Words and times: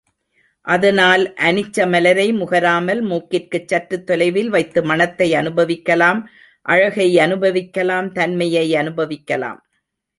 அதனால் 0.67 1.23
அனிச்சமலரை 1.39 2.25
முகராமல் 2.37 3.01
மூக்கிற்குச் 3.09 3.67
சற்றுத் 3.67 4.05
தொலைவில் 4.05 4.49
வைத்து 4.49 4.83
மணத்தை 4.83 5.29
அனுபவிக்கலாம் 5.35 6.21
அழகை 6.65 7.09
அனுபவிக்கலாம் 7.19 8.11
தன்மையை 8.11 8.67
அனுபவிக்கலாம். 8.75 9.59